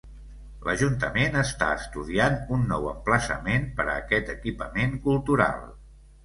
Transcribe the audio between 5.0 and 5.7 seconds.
cultural.